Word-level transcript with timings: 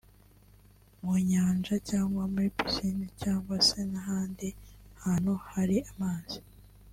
mu 1.01 1.13
Nyanja 1.29 1.75
cyangwa 1.89 2.23
muri 2.33 2.47
Piscine 2.57 3.05
cyangwa 3.21 3.55
se 3.67 3.79
n’ahandi 3.91 4.47
hantu 5.03 5.33
hari 5.51 5.77
amazi 5.91 6.39